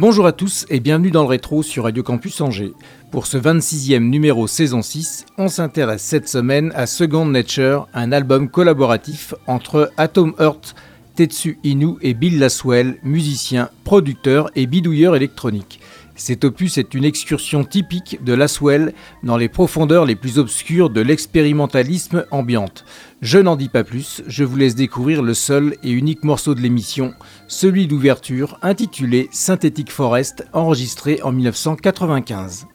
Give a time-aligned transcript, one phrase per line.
[0.00, 2.72] Bonjour à tous et bienvenue dans le rétro sur Radio Campus Angers.
[3.10, 8.48] Pour ce 26e numéro saison 6, on s'intéresse cette semaine à Second Nature, un album
[8.48, 10.74] collaboratif entre Atom Heart,
[11.16, 15.80] Tetsu Inu et Bill Laswell, musicien, producteur et bidouilleur électronique.
[16.20, 18.92] Cet opus est une excursion typique de Laswell
[19.22, 22.84] dans les profondeurs les plus obscures de l'expérimentalisme ambiante.
[23.22, 26.60] Je n'en dis pas plus, je vous laisse découvrir le seul et unique morceau de
[26.60, 27.14] l'émission,
[27.48, 32.66] celui d'ouverture intitulé Synthétique Forest, enregistré en 1995.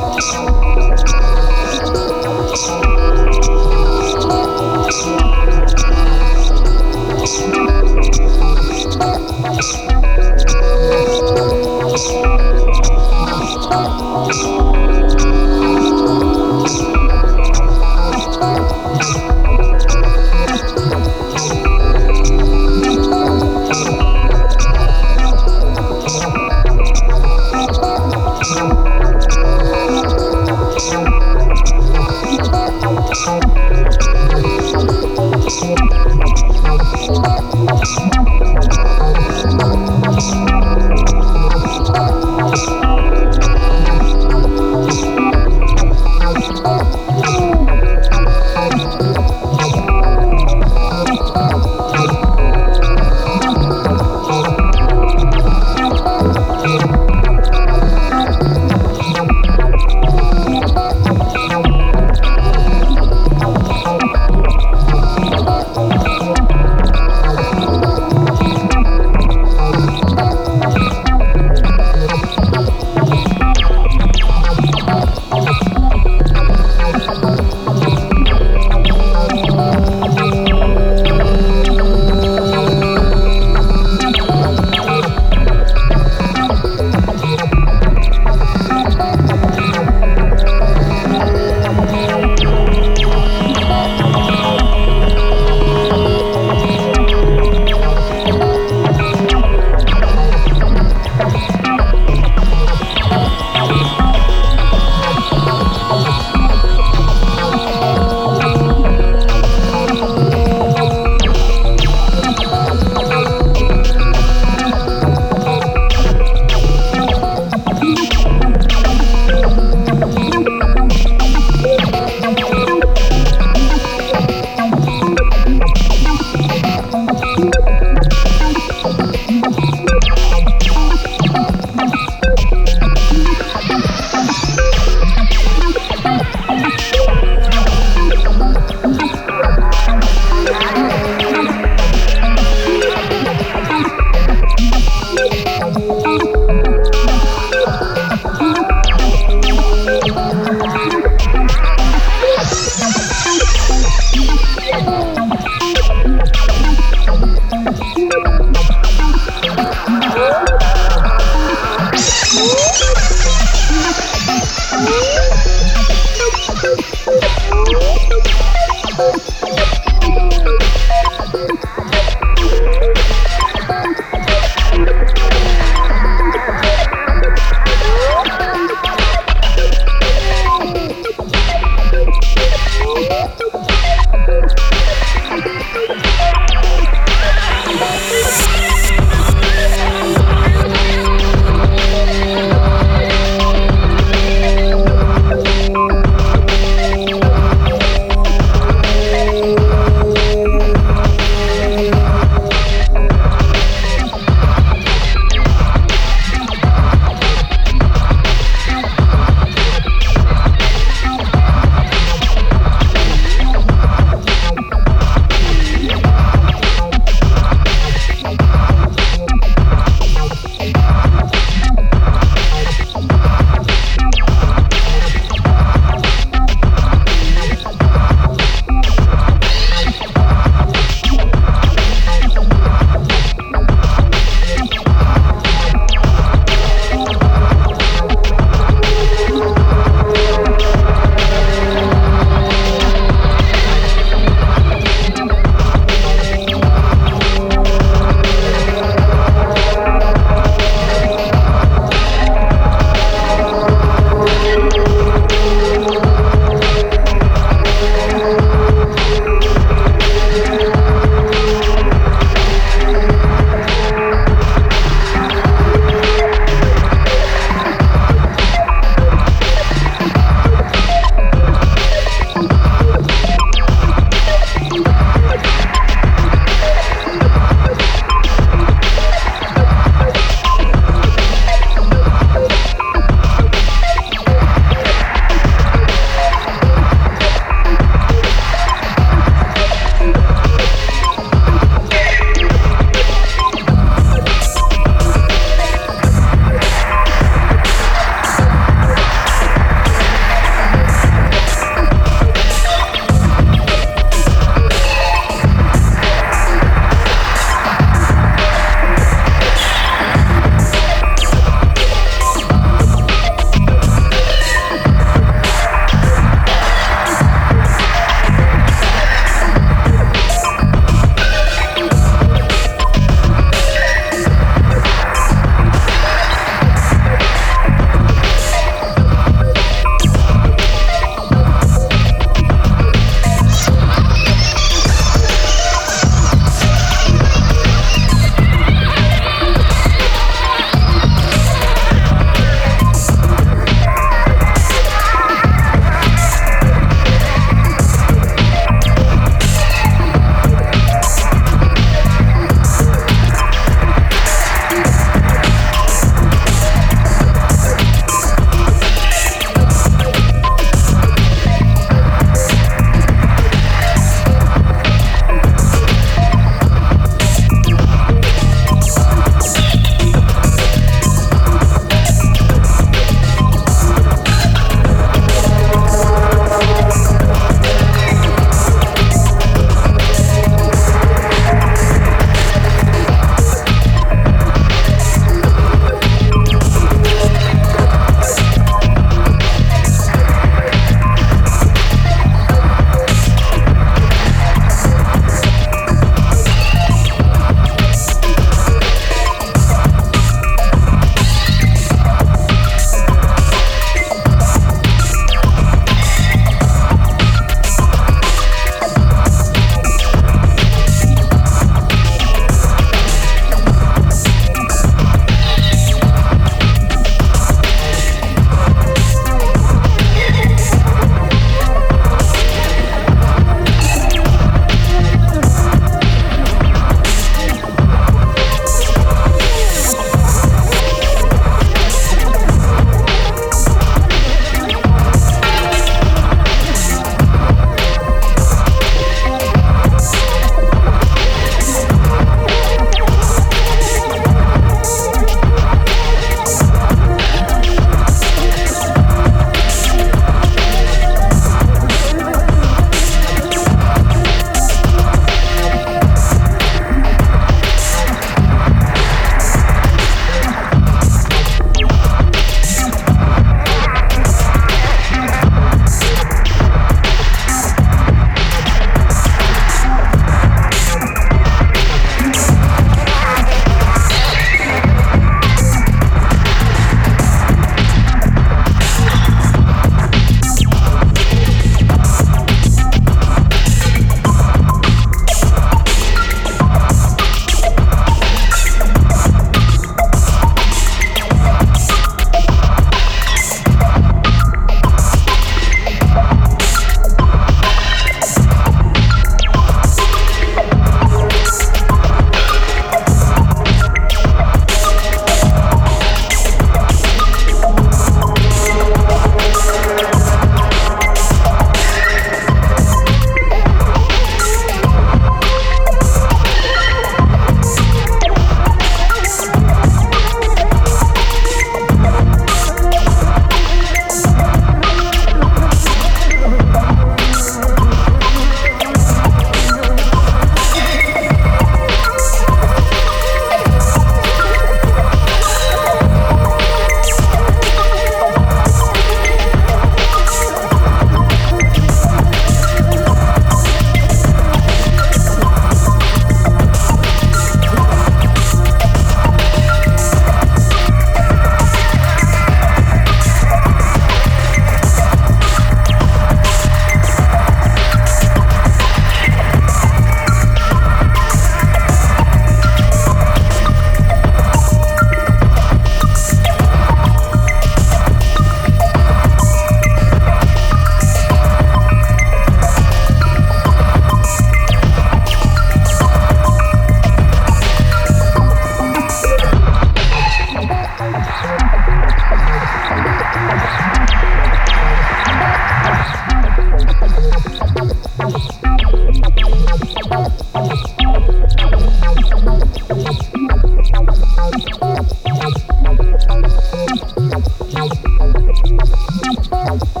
[599.63, 600.00] Bye.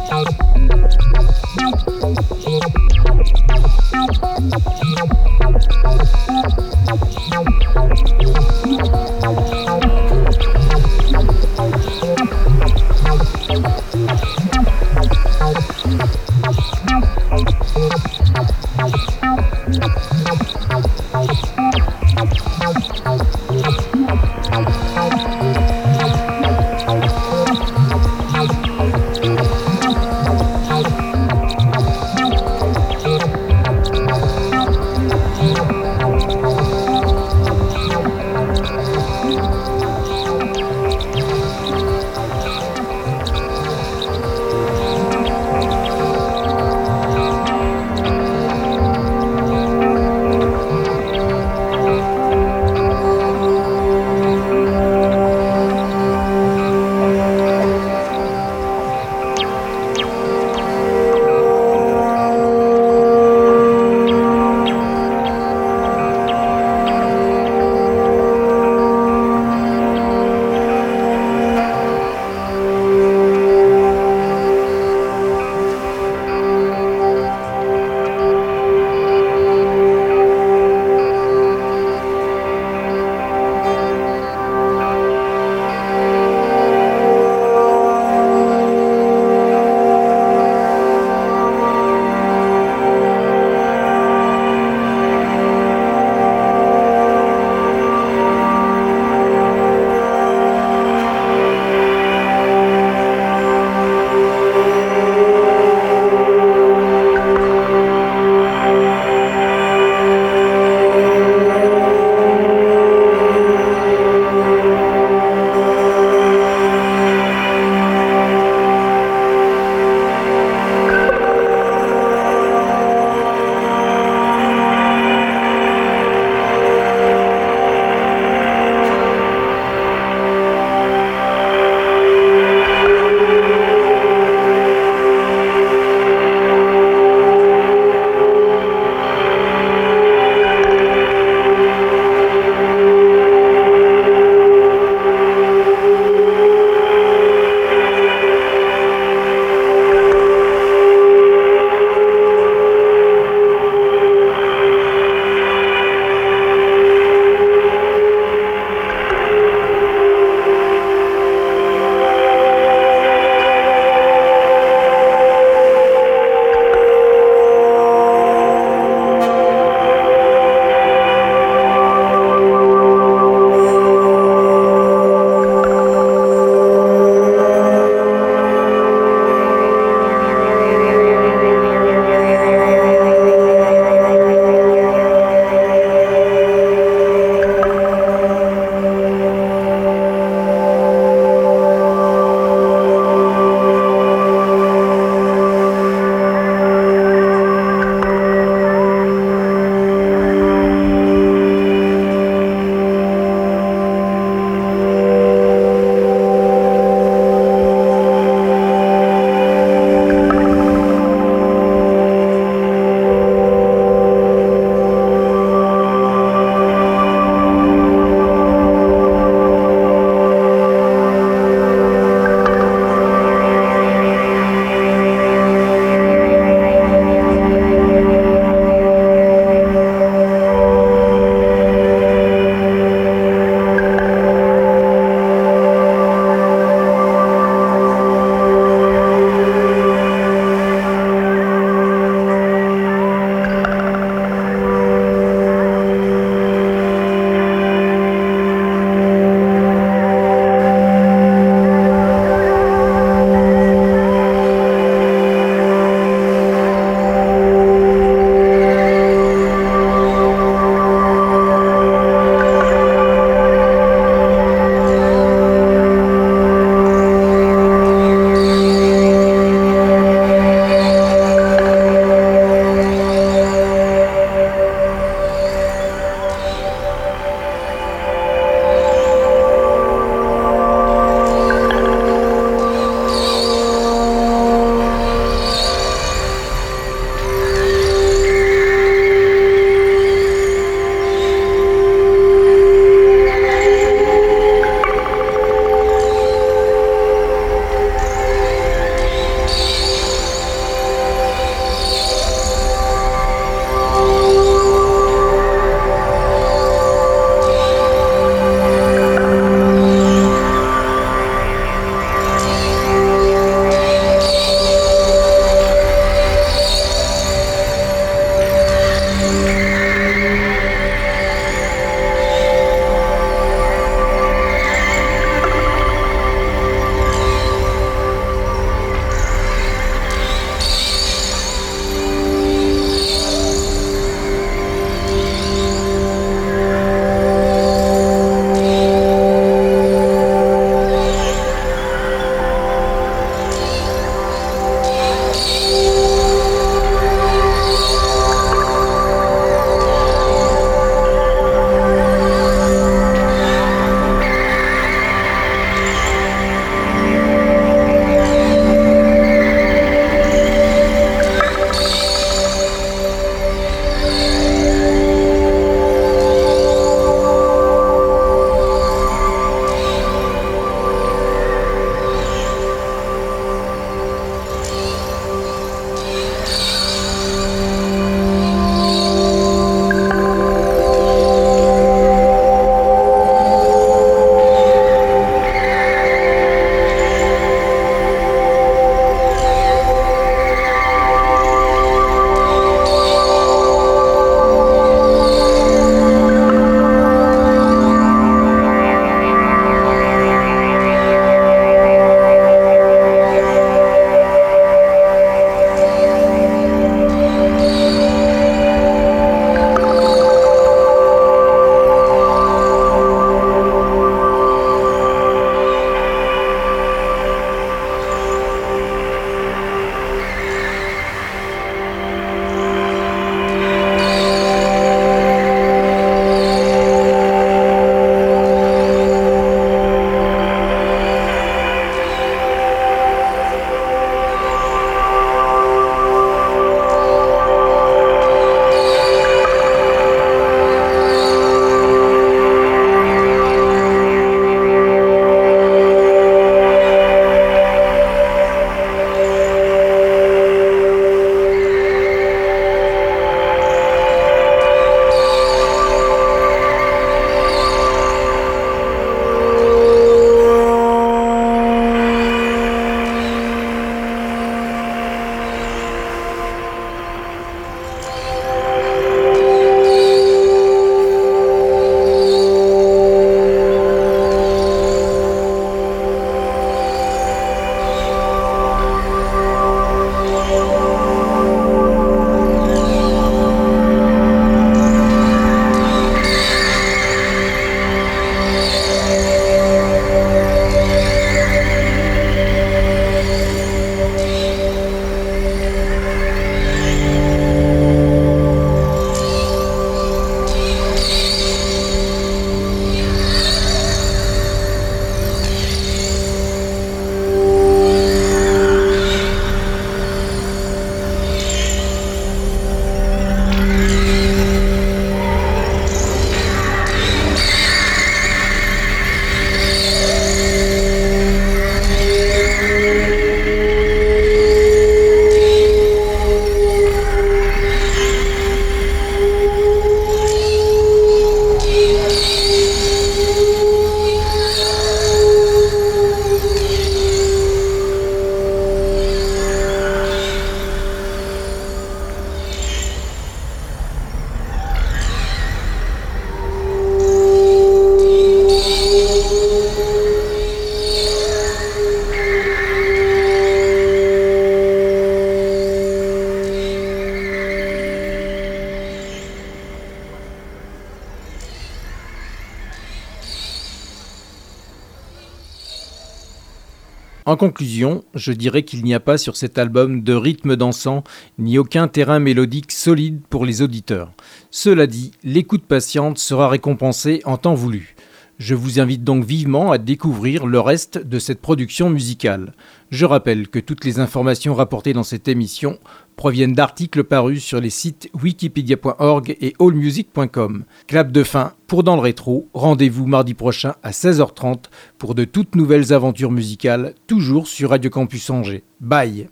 [567.41, 571.03] Conclusion, je dirais qu'il n'y a pas sur cet album de rythme dansant
[571.39, 574.11] ni aucun terrain mélodique solide pour les auditeurs.
[574.51, 577.95] Cela dit, l'écoute patiente sera récompensée en temps voulu.
[578.41, 582.53] Je vous invite donc vivement à découvrir le reste de cette production musicale.
[582.89, 585.77] Je rappelle que toutes les informations rapportées dans cette émission
[586.15, 590.63] proviennent d'articles parus sur les sites wikipedia.org et allmusic.com.
[590.87, 594.63] Clap de fin pour Dans le Rétro, rendez-vous mardi prochain à 16h30
[594.97, 598.63] pour de toutes nouvelles aventures musicales, toujours sur Radio Campus Angers.
[598.79, 599.27] Bye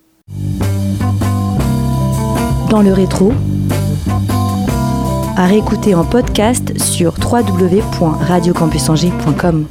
[2.69, 3.33] Dans le rétro,
[5.39, 9.67] à réécouter en podcast sur www.radiocampusangers.com.